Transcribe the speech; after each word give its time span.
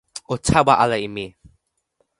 o 0.33 0.35
tawa 0.45 0.73
ala 0.83 0.97
e 1.05 1.07
mi! 1.15 1.25